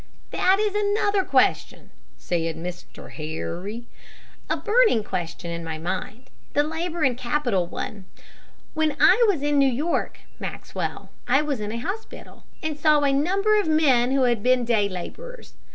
[0.31, 3.11] "That is another question," said Mr.
[3.11, 3.85] Harry,
[4.49, 8.05] "a burning question in my mind the labor and capital one.
[8.73, 13.13] When I was in New York, Maxwell, I was in a hospital, and saw a
[13.13, 15.53] number of men who had been day laborers.